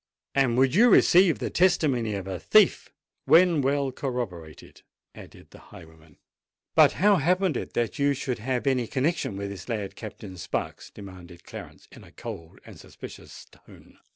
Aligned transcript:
"And 0.33 0.57
would 0.57 0.73
you 0.73 0.89
receive 0.89 1.37
the 1.37 1.51
testimony 1.51 2.15
of 2.15 2.25
a 2.25 2.39
thief——" 2.39 2.91
"When 3.25 3.61
well 3.61 3.91
corroborated," 3.91 4.81
added 5.13 5.51
the 5.51 5.59
highwayman. 5.69 6.17
"But 6.73 6.93
how 6.93 7.17
happened 7.17 7.55
it 7.55 7.73
that 7.73 7.99
you 7.99 8.15
should 8.15 8.39
have 8.39 8.65
any 8.65 8.87
connexion 8.87 9.37
with 9.37 9.51
this 9.51 9.69
lad, 9.69 9.95
Captain 9.95 10.37
Sparks!" 10.37 10.89
demanded 10.89 11.43
Clarence, 11.43 11.87
in 11.91 12.03
a 12.03 12.11
cold 12.11 12.57
and 12.65 12.79
suspicions 12.79 13.45
tone. 13.51 13.99